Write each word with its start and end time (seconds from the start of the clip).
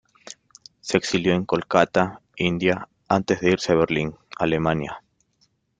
Se 0.79 0.97
exilió 0.97 1.35
en 1.35 1.45
Kolkata, 1.45 2.21
India 2.35 2.89
antes 3.07 3.39
de 3.39 3.51
irse 3.51 3.73
a 3.73 3.75
Berlín, 3.75 4.15
Alemania. 4.35 5.03